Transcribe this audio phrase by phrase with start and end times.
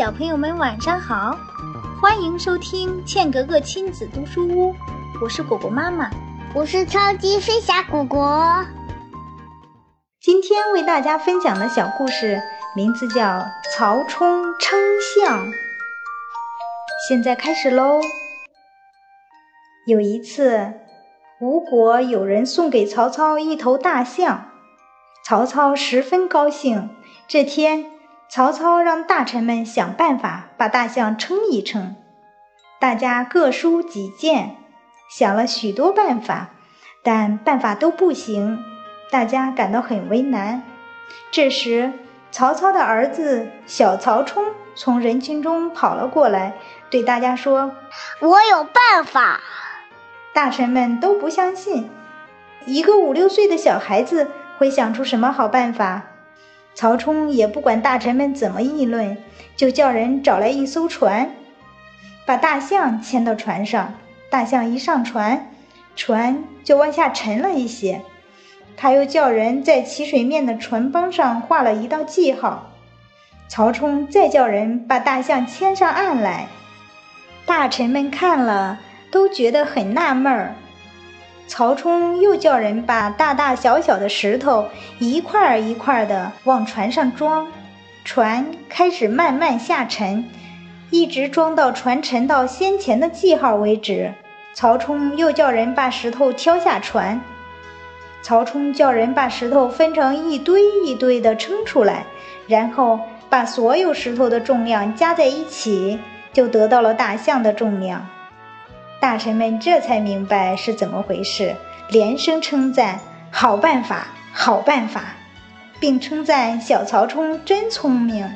[0.00, 1.36] 小朋友们晚上好，
[2.00, 4.74] 欢迎收听茜格格亲子读书屋，
[5.20, 6.08] 我是果果妈妈，
[6.54, 8.64] 我是超级飞侠果果。
[10.18, 12.40] 今天为大家分享的小故事
[12.74, 13.20] 名字叫
[13.76, 14.80] 《曹冲称
[15.14, 15.46] 象》。
[17.06, 18.00] 现在开始喽。
[19.86, 20.72] 有一次，
[21.42, 24.46] 吴国有人送给曹操一头大象，
[25.26, 26.88] 曹操十分高兴。
[27.28, 27.99] 这天。
[28.30, 31.96] 曹操让大臣们想办法把大象称一称，
[32.78, 34.56] 大家各抒己见，
[35.10, 36.50] 想了许多办法，
[37.02, 38.62] 但办法都不行，
[39.10, 40.62] 大家感到很为难。
[41.32, 41.92] 这时，
[42.30, 44.44] 曹操的儿子小曹冲
[44.76, 46.54] 从人群中跑了过来，
[46.88, 47.72] 对大家说
[48.22, 49.40] ：“我有办法。”
[50.32, 51.90] 大臣们都不相信，
[52.64, 56.04] 一个五六岁的小孩子会想出什么好办法？
[56.74, 59.18] 曹冲也不管大臣们怎么议论，
[59.56, 61.30] 就叫人找来一艘船，
[62.24, 63.94] 把大象牵到船上。
[64.30, 65.50] 大象一上船，
[65.96, 68.00] 船就往下沉了一些。
[68.76, 72.70] 他又叫人在起水面的船帮上画了一道记号。
[73.48, 76.46] 曹冲再叫人把大象牵上岸来。
[77.44, 78.78] 大臣们看了，
[79.10, 80.54] 都觉得很纳闷儿。
[81.50, 84.68] 曹冲又叫人把大大小小的石头
[85.00, 87.44] 一块儿一块儿的往船上装，
[88.04, 90.24] 船开始慢慢下沉，
[90.90, 94.14] 一直装到船沉到先前的记号为止。
[94.54, 97.20] 曹冲又叫人把石头挑下船，
[98.22, 102.04] 曹冲叫人把石头分成一堆一堆的称出来，
[102.46, 105.98] 然后把所有石头的重量加在一起，
[106.32, 108.06] 就得到了大象的重量。
[109.00, 111.56] 大臣们这才明白是怎么回事，
[111.88, 113.00] 连声称赞
[113.32, 115.14] ：“好办法，好办法！”
[115.80, 118.30] 并称赞小曹冲真聪明。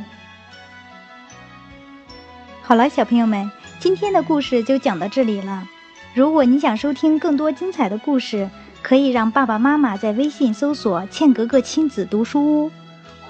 [2.63, 5.69] 好了，小朋友们，今天的故事就讲到这里了。
[6.15, 8.49] 如果你想收听更多精彩的故事，
[8.81, 12.71] 可以让爸爸妈妈在微信搜索“茜格格亲子读书屋”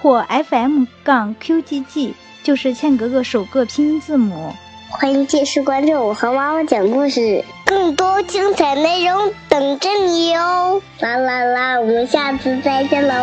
[0.01, 2.13] 或 FM 杠 QGG，
[2.43, 4.55] 就是茜格格首个拼音字母。
[4.89, 10.81] 欢迎继续关注我和妈妈讲故事，更多精彩内容等着你哦！
[10.99, 13.13] 啦啦啦，我们下次再见喽！